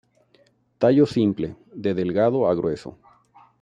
[0.85, 1.47] Tallo simple,
[1.83, 2.91] de delgado a grueso.